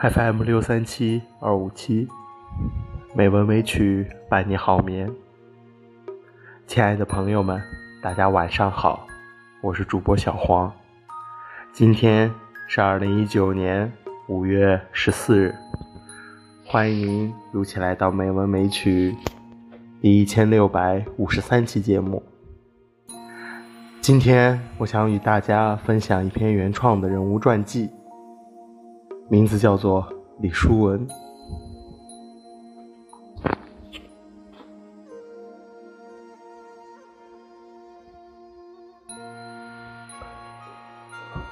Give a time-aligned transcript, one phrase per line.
[0.00, 2.06] FM 六三七二五七，
[3.16, 5.10] 美文美曲伴你好眠。
[6.68, 7.60] 亲爱的朋友们，
[8.00, 9.04] 大家晚上好，
[9.60, 10.72] 我是主播小黄。
[11.72, 12.32] 今天
[12.68, 13.92] 是二零一九年
[14.28, 15.52] 五月十四日，
[16.64, 19.12] 欢迎您如期来到《美文美曲》
[20.00, 22.22] 第一千六百五十三期节目。
[24.00, 27.90] 今天我想与大家分享一篇原创的人物传记。
[29.30, 31.06] 名字叫做李叔文。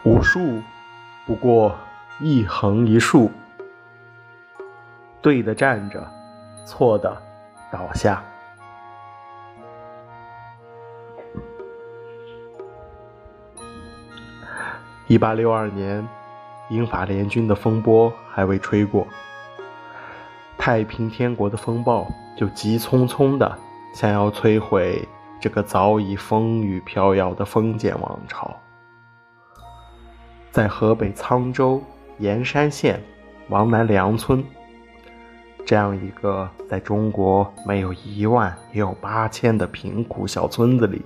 [0.04, 0.62] 武术
[1.26, 1.76] 不过
[2.20, 3.30] 一横一竖，
[5.20, 6.02] 对的站着，
[6.64, 7.14] 错的
[7.70, 8.24] 倒下。
[15.08, 16.06] 一八六二年。
[16.68, 19.06] 英法联军的风波还未吹过，
[20.58, 23.56] 太平天国的风暴就急匆匆的
[23.94, 25.06] 想要摧毁
[25.40, 28.54] 这个早已风雨飘摇的封建王朝。
[30.50, 31.80] 在河北沧州
[32.18, 33.00] 盐山县
[33.48, 34.42] 王南梁村
[35.64, 41.02] 这样一个在中国没有一万也有八千的贫苦小村子里，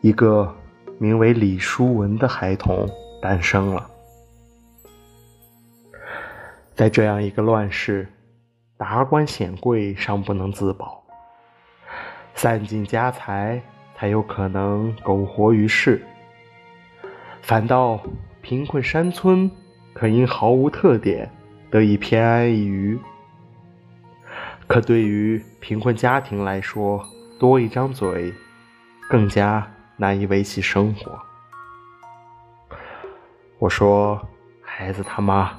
[0.00, 0.52] 一个
[0.98, 2.88] 名为李书文的孩童。
[3.24, 3.90] 诞生了。
[6.74, 8.06] 在这样一个乱世，
[8.76, 11.02] 达官显贵尚不能自保，
[12.34, 13.62] 散尽家财
[13.96, 16.02] 才有可能苟活于世，
[17.40, 17.98] 反倒
[18.42, 19.50] 贫困山村
[19.94, 21.30] 可因毫无特点
[21.70, 23.00] 得以偏安一隅。
[24.66, 27.02] 可对于贫困家庭来说，
[27.40, 28.34] 多一张嘴，
[29.08, 31.18] 更加难以维系生活。
[33.64, 34.20] 我说
[34.60, 35.50] ：“孩子他妈，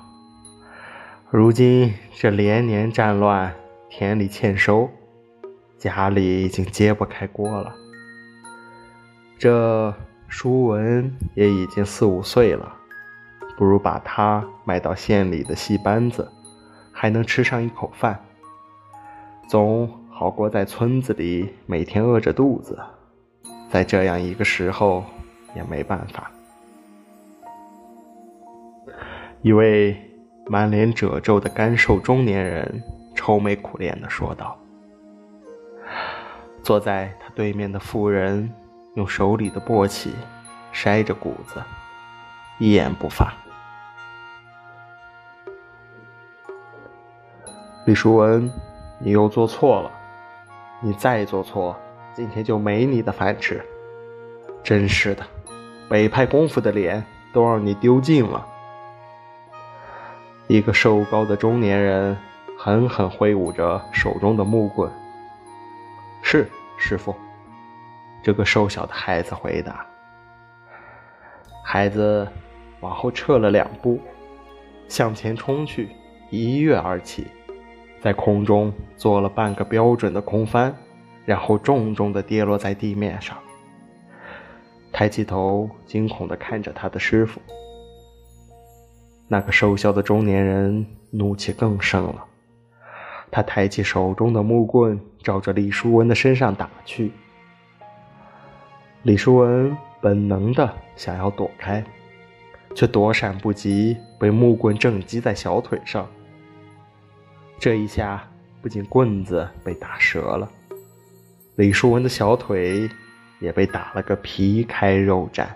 [1.31, 3.51] 如今这连年战乱，
[3.89, 4.87] 田里欠收，
[5.79, 7.73] 家里已经揭不开锅了。
[9.39, 9.91] 这
[10.27, 12.75] 书文也已经四五岁了，
[13.57, 16.31] 不如把他卖到县里的戏班子，
[16.91, 18.23] 还能吃上一口饭，
[19.49, 22.77] 总好过在村子里每天饿着肚子。
[23.71, 25.03] 在这样一个时候，
[25.55, 26.29] 也没办法。”
[29.45, 29.95] 一位
[30.47, 32.83] 满脸褶皱的干瘦中年人
[33.13, 34.59] 愁眉苦脸地说道
[36.65, 38.51] ：“坐在他对面的妇人
[38.95, 40.09] 用手里的簸箕
[40.73, 41.61] 筛着谷子，
[42.57, 43.31] 一言不发。”
[47.85, 48.51] 李淑文，
[48.97, 49.91] 你又做错了，
[50.81, 51.77] 你再做错，
[52.15, 53.63] 今天就没你的饭吃。
[54.63, 55.23] 真是的，
[55.87, 58.43] 北派功夫的脸都让你丢尽了。
[60.47, 62.15] 一个瘦高的中年人
[62.57, 64.91] 狠狠挥舞着手中的木棍。
[66.21, 66.47] “是，
[66.77, 67.15] 师傅。”
[68.21, 69.85] 这个瘦小的孩子回答。
[71.63, 72.27] 孩子
[72.79, 73.99] 往后撤了两步，
[74.87, 75.89] 向前冲去，
[76.29, 77.27] 一跃而起，
[77.99, 80.75] 在空中做了半个标准的空翻，
[81.25, 83.35] 然后重重地跌落在地面上。
[84.91, 87.41] 抬起头，惊恐地看着他的师傅。
[89.27, 92.25] 那个瘦小的中年人怒气更盛了，
[93.31, 97.11] 他抬起手中的木棍，照着李淑文的身上打去。
[99.01, 101.83] 李淑文本能的想要躲开，
[102.75, 106.07] 却躲闪不及，被木棍正击在小腿上。
[107.57, 108.27] 这一下
[108.61, 110.47] 不仅棍子被打折了，
[111.55, 112.87] 李淑文的小腿
[113.39, 115.47] 也被打了个皮开肉绽。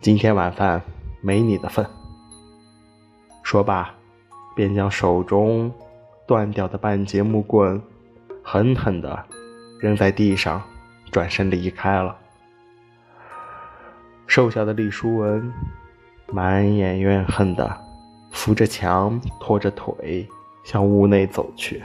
[0.00, 0.80] 今天晚饭
[1.20, 1.84] 没你的份。
[3.42, 3.92] 说罢，
[4.54, 5.72] 便将手中
[6.26, 7.80] 断掉的半截木棍
[8.42, 9.24] 狠狠地
[9.80, 10.62] 扔在地上，
[11.10, 12.16] 转身离开了。
[14.26, 15.52] 瘦小的李书文
[16.28, 17.76] 满眼怨恨的
[18.32, 20.28] 扶着墙，拖着腿
[20.64, 21.82] 向屋内走去。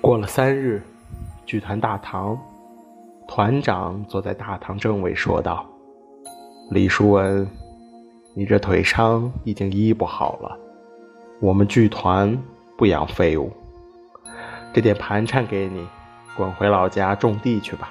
[0.00, 0.82] 过了三日，
[1.46, 2.38] 剧团大堂。
[3.40, 5.64] 团长坐在大堂正位，说道
[6.70, 7.48] ：“李书文，
[8.34, 10.58] 你这腿伤已经医不好了，
[11.40, 12.38] 我们剧团
[12.76, 13.50] 不养废物，
[14.74, 15.88] 这点盘缠给你，
[16.36, 17.90] 滚回老家种地去吧。”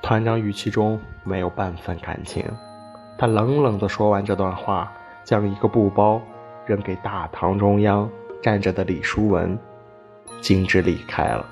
[0.00, 2.44] 团长语气中没有半分感情，
[3.18, 4.92] 他冷冷地说完这段话，
[5.24, 6.22] 将一个布包
[6.64, 8.08] 扔给大堂中央
[8.40, 9.58] 站着的李书文，
[10.40, 11.44] 径直离开了。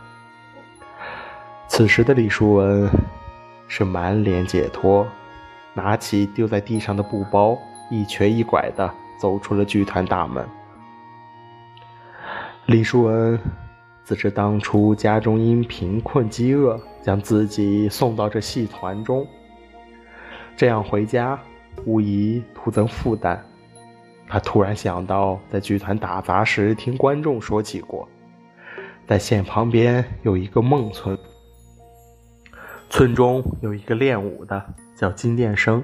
[1.71, 2.91] 此时的李叔文
[3.69, 5.07] 是满脸解脱，
[5.73, 7.57] 拿起丢在地上的布包，
[7.89, 10.45] 一瘸一拐地走出了剧团大门。
[12.67, 13.39] 李叔文
[14.03, 19.25] 自知当初家中因贫困饥饿，将自己送到这戏团中，
[20.57, 21.39] 这样回家
[21.85, 23.41] 无疑徒增负担。
[24.27, 28.09] 他突然想到，在剧团打杂时听观众说起过，
[29.07, 31.17] 在县旁边有一个孟村。
[32.91, 35.83] 村中有一个练武的，叫金殿生，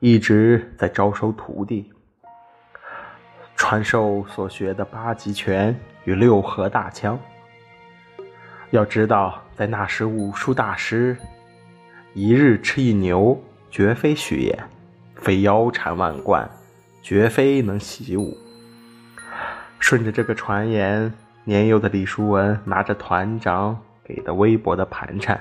[0.00, 1.92] 一直在招收徒弟，
[3.54, 7.16] 传授所学的八极拳与六合大枪。
[8.70, 11.16] 要知道，在那时武术大师
[12.12, 13.40] 一日吃一牛，
[13.70, 14.58] 绝非虚言；
[15.14, 16.50] 非腰缠万贯，
[17.02, 18.36] 绝非能习武。
[19.78, 21.14] 顺着这个传言，
[21.44, 25.40] 年幼的李叔文拿着团长给的微薄的盘缠。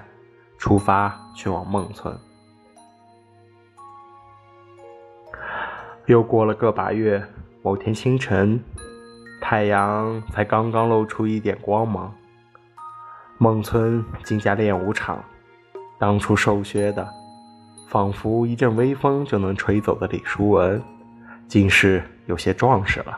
[0.59, 2.15] 出发去往孟村。
[6.06, 7.23] 又过了个把月，
[7.63, 8.61] 某天清晨，
[9.39, 12.13] 太阳才刚刚露出一点光芒。
[13.38, 15.23] 孟村金家练武场，
[15.97, 17.07] 当初瘦削的，
[17.88, 20.81] 仿佛一阵微风就能吹走的李书文，
[21.47, 23.17] 竟是有些壮实了。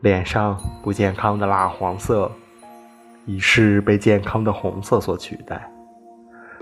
[0.00, 2.32] 脸上不健康的蜡黄色，
[3.26, 5.70] 已是被健康的红色所取代。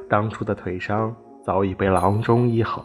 [0.08, 1.14] 当初的腿伤
[1.44, 2.84] 早已被郎中医好，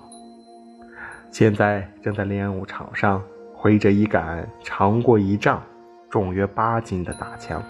[1.31, 3.23] 现在正在练武场上
[3.53, 5.61] 挥着一杆长过一丈、
[6.09, 7.63] 重约八斤的大枪，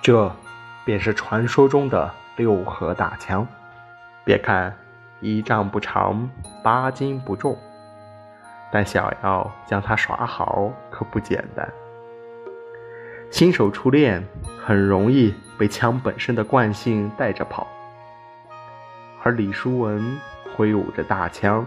[0.00, 0.30] 这
[0.84, 3.46] 便是传说中的六合大枪。
[4.24, 4.72] 别看
[5.20, 6.30] 一丈不长、
[6.62, 7.58] 八斤不重，
[8.70, 11.68] 但想要将它耍好可不简单。
[13.30, 14.24] 新手初练
[14.64, 17.66] 很容易被枪本身的惯性带着跑。
[19.24, 20.20] 而李叔文
[20.54, 21.66] 挥舞着大枪，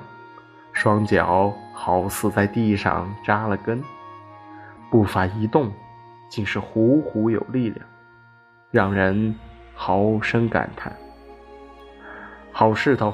[0.73, 3.83] 双脚好似在地上扎了根，
[4.91, 5.71] 步伐一动，
[6.29, 7.83] 竟是虎虎有力量，
[8.69, 9.35] 让人
[9.73, 10.95] 好生感叹。
[12.51, 13.11] 好势头！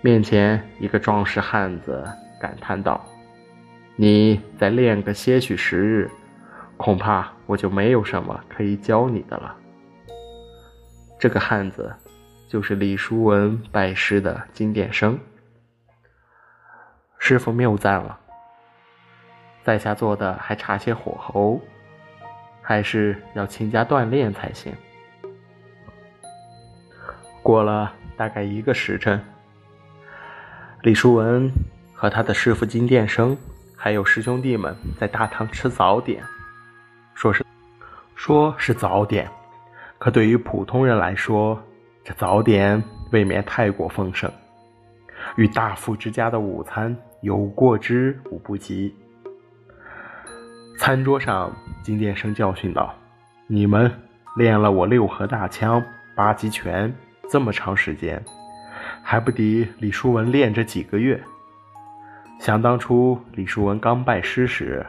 [0.00, 2.04] 面前一个壮实汉子
[2.40, 3.04] 感叹道
[3.96, 6.08] ：“你再练个些许时日，
[6.76, 9.56] 恐怕我就没有什么可以教你的了。”
[11.18, 11.92] 这个汉子。
[12.48, 15.18] 就是李叔文拜师的金殿生，
[17.18, 18.18] 师傅谬赞了，
[19.64, 21.60] 在下做的还差些火候，
[22.62, 24.72] 还是要勤加锻炼才行。
[27.42, 29.20] 过了大概一个时辰，
[30.82, 31.50] 李叔文
[31.94, 33.36] 和他的师傅金殿生，
[33.76, 36.22] 还有师兄弟们在大堂吃早点，
[37.12, 37.44] 说是
[38.14, 39.28] 说是早点，
[39.98, 41.60] 可对于普通人来说。
[42.06, 42.80] 这早点
[43.10, 44.30] 未免太过丰盛，
[45.34, 48.94] 与大富之家的午餐有过之无不及。
[50.78, 51.52] 餐桌上，
[51.82, 52.94] 金殿生教训道
[53.48, 53.90] ：“你们
[54.36, 55.82] 练了我六合大枪、
[56.14, 56.94] 八极拳
[57.28, 58.24] 这么长时间，
[59.02, 61.20] 还不敌李叔文练这几个月？
[62.38, 64.86] 想当初李叔文刚拜师时，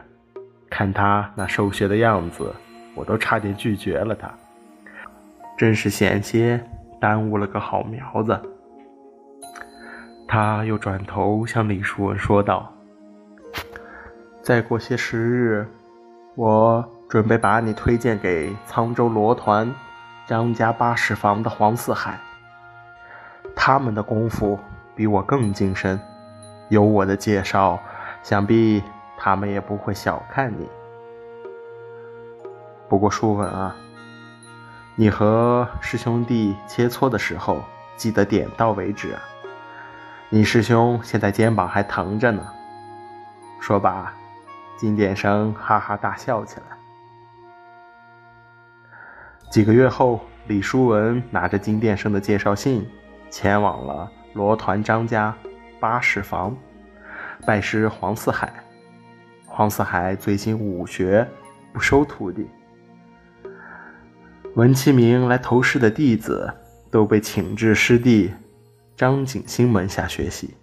[0.70, 2.54] 看他那受学的样子，
[2.94, 4.32] 我都差点拒绝了他，
[5.56, 6.64] 真是险些。”
[7.00, 8.40] 耽误了个好苗子。
[10.26, 12.72] 他又转头向李叔文说道
[14.42, 15.66] ：“再过些时日，
[16.34, 19.74] 我准备把你推荐给沧州罗团
[20.26, 22.18] 张家八十房的黄四海。
[23.56, 24.58] 他们的功夫
[24.94, 25.98] 比我更精深，
[26.68, 27.78] 有我的介绍，
[28.22, 28.82] 想必
[29.16, 30.68] 他们也不会小看你。
[32.86, 33.74] 不过，叔文啊。”
[35.00, 37.62] 你和师兄弟切磋的时候，
[37.96, 39.16] 记得点到为止！
[40.28, 42.44] 你师兄现在肩膀还疼着呢。
[43.60, 44.12] 说罢，
[44.76, 46.76] 金殿生哈哈大笑起来。
[49.48, 52.84] 几个月后，李叔文拿着金殿生的介绍信，
[53.30, 55.32] 前往了罗团张家
[55.78, 56.56] 八十房，
[57.46, 58.52] 拜师黄四海。
[59.46, 61.24] 黄四海最新武学，
[61.72, 62.50] 不收徒弟。
[64.54, 66.52] 文其明来投师的弟子
[66.90, 68.32] 都被请至师弟
[68.96, 70.54] 张景星门下学习，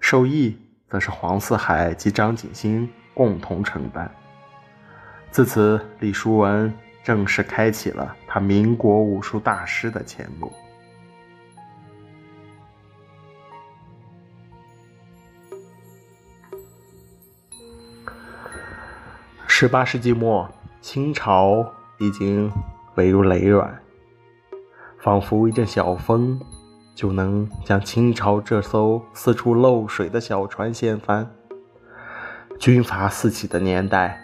[0.00, 0.58] 授艺
[0.88, 4.12] 则是黄四海及张景星共同承担。
[5.30, 6.72] 自此，李叔文
[7.04, 10.52] 正式开启了他民国武术大师的前路。
[19.46, 21.72] 十八世纪末，清朝。
[22.02, 22.50] 已经
[22.96, 23.80] 微如雷软，
[24.98, 26.40] 仿佛一阵小风
[26.96, 31.30] 就能将清朝这艘四处漏水的小船掀翻。
[32.58, 34.20] 军阀四起的年代，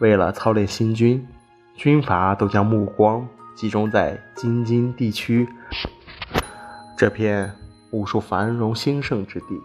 [0.00, 1.24] 为了操练新军，
[1.76, 5.48] 军阀都将目光集中在京津地区
[6.98, 7.54] 这片
[7.92, 9.60] 武术繁荣兴盛之地。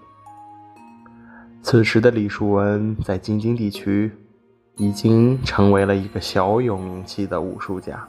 [1.63, 4.12] 此时的李叔文在京津地区
[4.77, 8.05] 已经成为了一个小有名气的武术家。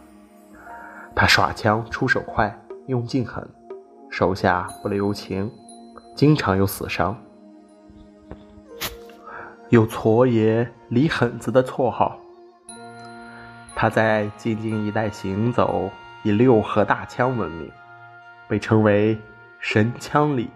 [1.15, 2.55] 他耍枪出手快，
[2.87, 3.47] 用劲狠，
[4.11, 5.51] 手下不留情，
[6.15, 7.17] 经常有死伤，
[9.71, 12.19] 有“矬爷”李狠子的绰号。
[13.75, 15.91] 他在京一带行走，
[16.23, 17.71] 以六合大枪闻名，
[18.49, 19.19] 被称为
[19.61, 20.51] “神枪李”。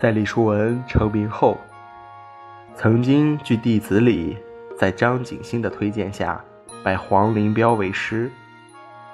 [0.00, 1.56] 在李叔文成名后，
[2.74, 4.36] 曾经据弟子里
[4.78, 6.44] 在张景星的推荐下，
[6.84, 8.30] 拜黄林彪为师，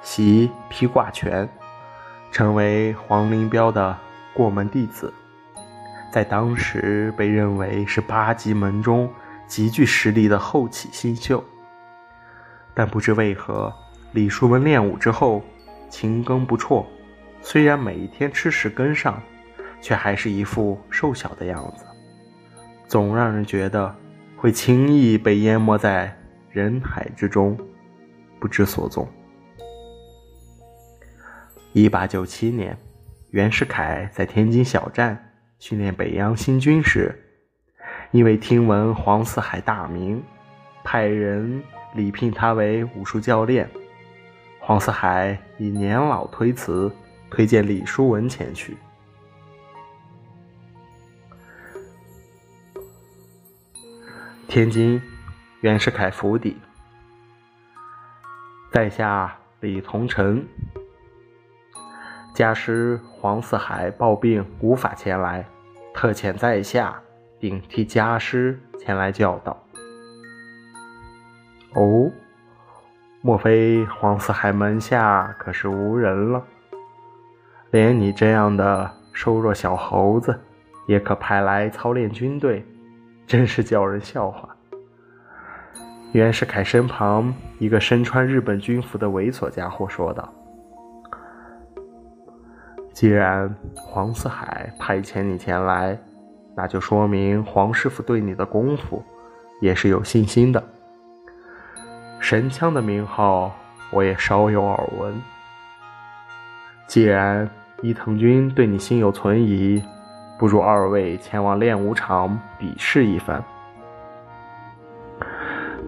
[0.00, 1.48] 习披挂拳，
[2.30, 3.96] 成为黄林彪的
[4.34, 5.12] 过门弟子，
[6.12, 9.08] 在当时被认为是八级门中
[9.46, 11.42] 极具实力的后起新秀。
[12.74, 13.72] 但不知为何，
[14.12, 15.42] 李叔文练武之后，
[15.88, 16.86] 勤耕不辍，
[17.40, 19.22] 虽然每一天吃食跟上。
[19.84, 21.84] 却还是一副瘦小的样子，
[22.86, 23.92] 总让人觉得
[24.42, 26.12] 会轻易被淹没在
[26.50, 27.56] 人海之中，
[28.40, 29.06] 不知所踪。
[31.72, 32.76] 一八九七年，
[33.30, 37.16] 袁世凯在天津小站训练北洋新军时，
[38.10, 40.20] 因为听闻黄四海大名，
[40.82, 41.62] 派人
[41.94, 43.70] 礼聘他为武术教练。
[44.58, 46.90] 黄四海以年老推辞，
[47.30, 48.76] 推荐李叔文前去。
[54.52, 55.00] 天津
[55.62, 56.58] 袁世凯府邸，
[58.70, 60.46] 在下李同臣，
[62.34, 65.42] 家师黄四海抱病无法前来，
[65.94, 67.00] 特遣在下
[67.40, 69.52] 顶替家师前来教导。
[71.72, 72.12] 哦，
[73.22, 76.44] 莫非黄四海门下可是无人了？
[77.70, 80.38] 连你这样的瘦弱小猴子，
[80.86, 82.62] 也可派来操练军队？
[83.32, 84.46] 真是叫人笑话。
[86.12, 90.30] 袁世凯身旁一个身穿日本军服的猥琐家伙说道
[92.92, 95.98] ：“既然黄四海派遣你前来，
[96.54, 99.02] 那就说明黄师傅对你的功夫
[99.62, 100.62] 也是有信心的。
[102.20, 103.50] 神枪的名号
[103.90, 105.14] 我也稍有耳闻。
[106.86, 107.48] 既然
[107.80, 109.82] 伊藤君对你心有存疑。”
[110.42, 113.40] 不如二位前往练武场比试一番。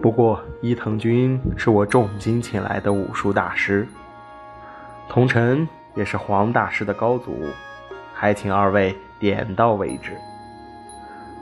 [0.01, 3.85] 不过伊藤君是我重金请来的武术大师，
[5.09, 7.37] 同臣也是黄大师的高祖，
[8.13, 10.13] 还请二位点到为止。”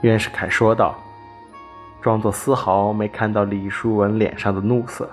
[0.02, 0.98] 袁世凯说道，
[2.00, 5.08] 装作丝毫没看到李叔文脸上的怒色。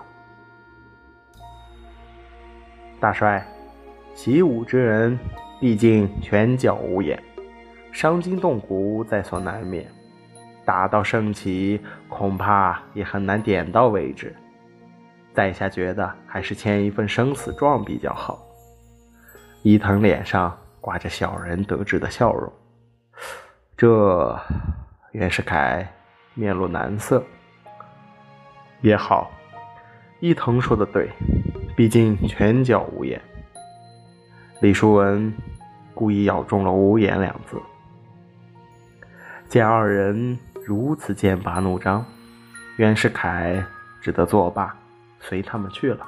[3.00, 3.46] 大帅，
[4.16, 5.20] 习武之人，
[5.60, 7.22] 毕竟拳脚无眼。
[7.92, 9.86] 伤筋动骨在所难免，
[10.66, 14.36] 打到圣旗恐怕也很难点到为止。
[15.34, 18.40] 在下觉得还是签一份生死状比较好。
[19.62, 22.52] 伊藤脸上挂着小人得志的笑容。
[23.78, 24.40] 这
[25.12, 25.88] 袁世凯
[26.34, 27.24] 面露难色。
[28.82, 29.30] 也好，
[30.20, 31.10] 伊藤说的对，
[31.76, 33.22] 毕竟拳脚无眼。
[34.62, 35.32] 李叔文
[35.94, 37.62] 故意咬中了“无眼”两字。
[39.52, 42.06] 见二人如此剑拔弩张，
[42.78, 43.62] 袁世凯
[44.00, 44.74] 只得作罢，
[45.20, 46.08] 随他们去了。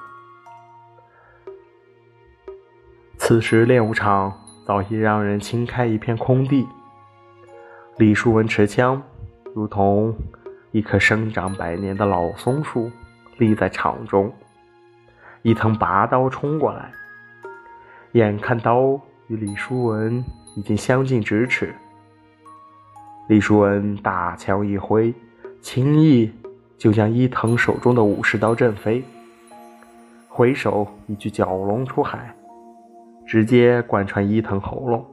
[3.17, 4.31] 此时练武场
[4.65, 6.65] 早已让人清开一片空地，
[7.97, 9.03] 李叔文持枪，
[9.53, 10.15] 如同
[10.71, 12.89] 一棵生长百年的老松树，
[13.39, 14.33] 立在场中。
[15.41, 16.93] 伊藤拔刀冲过来，
[18.13, 18.97] 眼看刀
[19.27, 20.23] 与李叔文
[20.55, 21.75] 已经相近咫尺。
[23.33, 25.11] 李叔文大枪一挥，
[25.59, 26.31] 轻易
[26.77, 29.03] 就将伊藤手中的武士刀震飞，
[30.29, 32.31] 回首一具蛟龙出海，
[33.25, 35.03] 直接贯穿伊藤喉咙。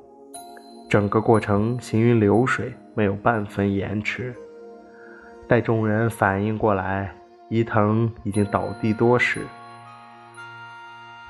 [0.86, 4.34] 整个过程行云流水，没有半分延迟。
[5.48, 7.10] 待众人反应过来，
[7.48, 9.40] 伊藤已经倒地多时。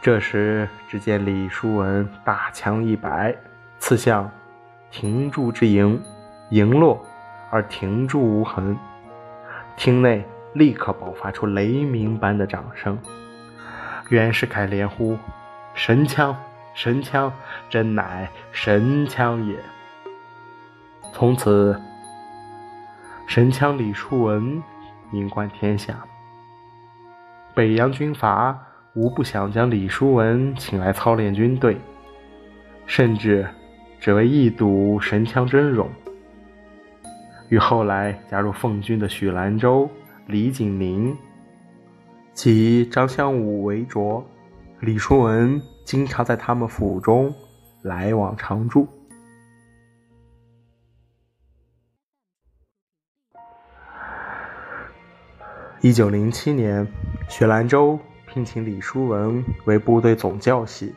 [0.02, 3.32] 这时，只见李叔文大枪一摆，
[3.78, 4.28] 刺向
[4.90, 5.97] 停住之营。
[6.50, 7.04] 迎落，
[7.50, 8.76] 而停住无痕。
[9.76, 12.99] 厅内立刻爆发出雷鸣般的掌声。
[14.09, 15.16] 袁世凯连呼
[15.75, 16.37] ：“神枪，
[16.75, 17.33] 神枪，
[17.69, 19.57] 真乃神枪也！”
[21.14, 21.80] 从此，
[23.26, 24.62] 神枪李叔文
[25.11, 25.95] 名冠天下。
[27.54, 28.59] 北洋军阀
[28.95, 31.80] 无不想将李叔文请来操练军队，
[32.87, 33.49] 甚至
[34.00, 35.88] 只为一睹神枪真容。
[37.50, 39.88] 与后来加入奉军的许兰州、
[40.26, 41.16] 李景林。
[42.33, 44.25] 及张相武为着，
[44.78, 47.35] 李叔文经常在他们府中
[47.83, 48.88] 来往常住。
[55.83, 56.87] 一九零七年，
[57.28, 60.95] 许兰州聘请李叔文为部队总教习。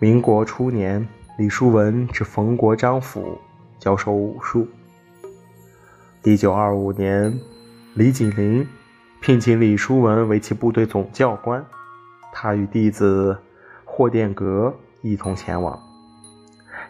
[0.00, 1.06] 民国初年，
[1.38, 3.38] 李叔文至冯国璋府
[3.78, 4.66] 教授武术。
[6.26, 7.38] 一九二五年，
[7.92, 8.66] 李景林。
[9.20, 11.62] 聘请李叔文为其部队总教官，
[12.32, 13.36] 他与弟子
[13.84, 15.78] 霍殿阁一同前往。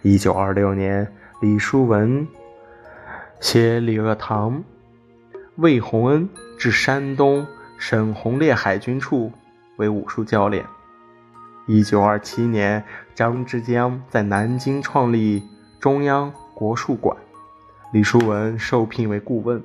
[0.03, 2.25] 一九二六年，李叔文
[3.41, 4.63] 携李鄂堂、
[5.57, 7.45] 魏洪恩至山东
[7.77, 9.33] 省红烈海军处
[9.79, 10.65] 为武术教练。
[11.67, 12.85] 一九二七年，
[13.17, 15.43] 张之江在南京创立
[15.81, 17.17] 中央国术馆，
[17.95, 19.63] 李叔文受聘为顾问。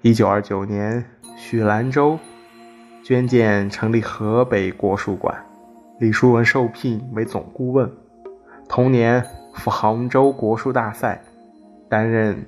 [0.00, 1.04] 一九二九年，
[1.36, 2.18] 许兰州
[3.04, 5.46] 捐建成立河北国术馆，
[6.00, 7.88] 李叔文受聘为总顾问。
[8.68, 9.24] 同年
[9.54, 11.22] 赴杭州国术大赛，
[11.88, 12.44] 担任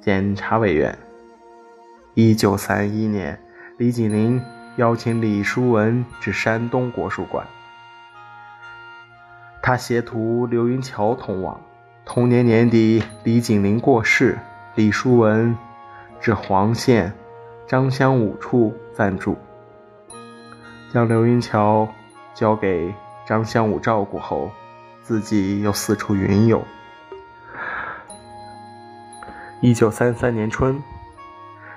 [0.00, 0.96] 检查委员。
[2.14, 3.38] 一九三一年，
[3.76, 4.40] 李景林
[4.76, 7.46] 邀请李叔文至山东国术馆，
[9.60, 11.60] 他携徒刘云桥同往。
[12.08, 14.38] 同年年底，李景林过世，
[14.74, 15.54] 李叔文。
[16.18, 17.12] 至黄县
[17.66, 19.36] 张乡武处暂住，
[20.90, 21.86] 将刘云桥
[22.34, 22.92] 交给
[23.26, 24.50] 张乡武照顾后，
[25.02, 26.64] 自己又四处云游。
[29.60, 30.82] 一九三三年春，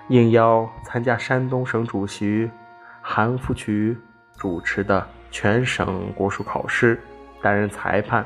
[0.08, 2.50] 应邀参加山东省主席
[3.02, 3.96] 韩复渠
[4.38, 7.00] 主持的全省国术考试，
[7.44, 8.26] 担任裁判，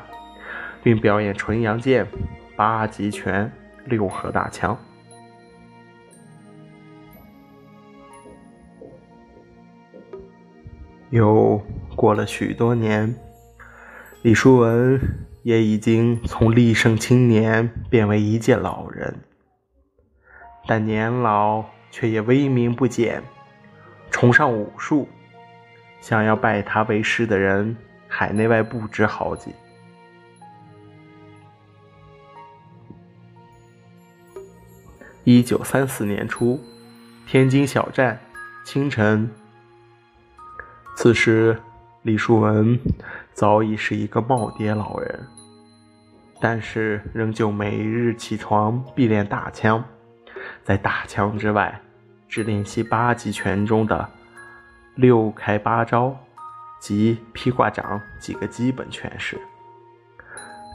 [0.86, 2.06] 并表演纯阳剑、
[2.54, 3.50] 八极拳、
[3.86, 4.78] 六合大枪。
[11.10, 11.60] 又
[11.96, 13.12] 过了许多年，
[14.22, 15.00] 李叔文
[15.42, 19.12] 也已经从立盛青年变为一介老人，
[20.68, 23.20] 但年老却也威名不减，
[24.12, 25.08] 崇尚武术，
[26.00, 29.50] 想要拜他为师的人海内外不知好几。
[35.28, 36.62] 一九三四年初，
[37.26, 38.16] 天津小站，
[38.64, 39.28] 清晨。
[40.96, 41.60] 此时，
[42.02, 42.78] 李树文
[43.32, 45.26] 早已是一个耄耋老人，
[46.40, 49.84] 但是仍旧每日起床必练大枪，
[50.62, 51.80] 在大枪之外，
[52.28, 54.08] 只练习八极拳中的
[54.94, 56.16] 六开八招
[56.78, 59.36] 及披挂掌几个基本拳式。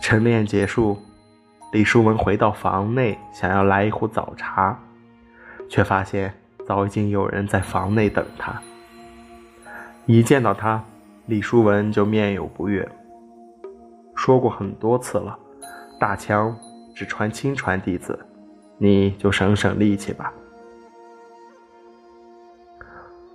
[0.01, 1.01] 晨练结束，
[1.71, 4.77] 李叔文回到房内，想要来一壶早茶，
[5.69, 6.33] 却发现
[6.67, 8.61] 早已经有人在房内等他。
[10.05, 10.83] 一见到他，
[11.27, 12.85] 李叔文就面有不悦。
[14.15, 15.39] 说过很多次了，
[15.97, 16.53] 大枪
[16.93, 18.19] 只传亲传弟子，
[18.77, 20.33] 你就省省力气吧。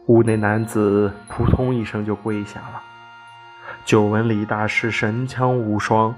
[0.08, 2.82] 屋内男子扑通一声就跪下了，
[3.86, 6.14] 久闻李大师神枪无双，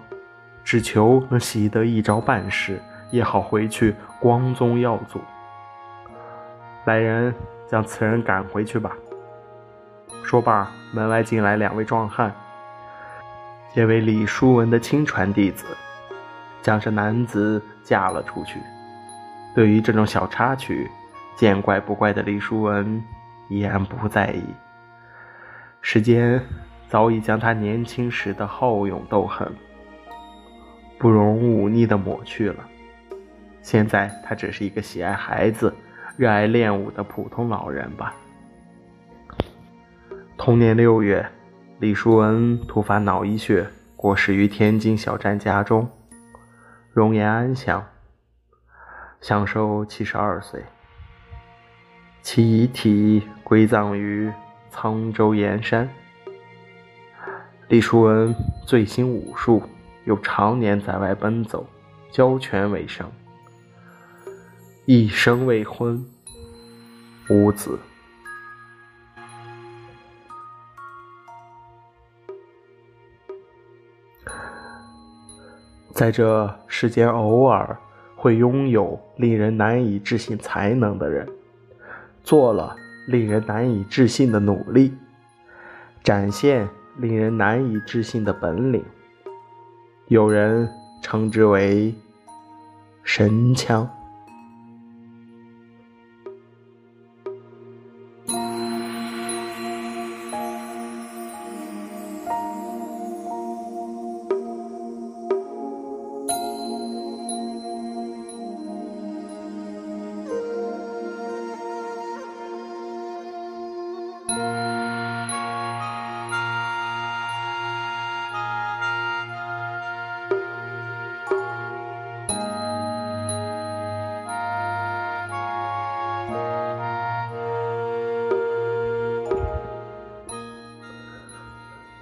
[0.69, 2.79] 只求能习得一招半式，
[3.11, 5.19] 也好回去光宗耀祖。
[6.85, 7.35] 来人，
[7.67, 8.93] 将此人赶回去吧。
[10.23, 12.31] 说罢，门外进来两位壮汉，
[13.73, 15.65] 皆为李叔文的亲传弟子，
[16.61, 18.61] 将这男子架了出去。
[19.55, 20.87] 对于这种小插曲，
[21.35, 23.03] 见怪不怪的李叔文
[23.49, 24.45] 依然不在意。
[25.81, 26.39] 时间
[26.89, 29.51] 早已将他年轻时的好勇斗狠、
[30.99, 32.69] 不容忤逆的抹去了。
[33.63, 35.75] 现在他只是一个喜爱孩子、
[36.17, 38.15] 热爱练武的普通老人吧。
[40.37, 41.27] 同年六月，
[41.81, 45.89] 李叔文突发脑溢血，过世于天津小站家中，
[46.93, 47.85] 容颜安详，
[49.21, 50.63] 享寿七十二岁。
[52.23, 54.31] 其遗体归葬于
[54.73, 55.89] 沧州盐山。
[57.69, 58.35] 李叔文
[58.67, 59.63] 醉心武术，
[60.09, 61.67] 又常年在外奔走
[62.11, 63.07] 交权为生
[64.87, 66.03] 一生未婚
[67.29, 67.79] 无子。
[75.93, 77.79] 在这世间偶尔
[78.17, 81.29] 会拥有令人难以置信才能的人
[82.23, 82.75] 做了
[83.07, 84.95] 令人难以置信的努力
[86.03, 86.67] 展现
[86.97, 88.83] 令人难以置信的本领。
[90.09, 90.67] 有人
[91.03, 91.95] 称之为
[93.05, 93.87] “神枪”。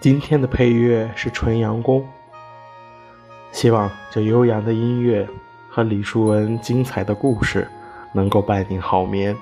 [0.07, 2.01] 今天的配乐是《纯阳宫》，
[3.51, 5.29] 希望这悠扬的音乐
[5.69, 7.67] 和李淑文精彩的故事
[8.13, 9.37] 能够伴您好眠。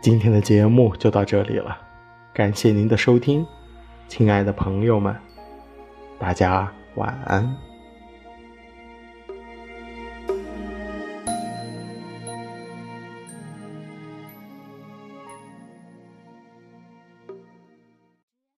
[0.00, 1.78] 今天的节目就到这里了，
[2.34, 3.46] 感谢您的收听，
[4.08, 5.14] 亲爱的朋友们，
[6.18, 7.56] 大家晚安。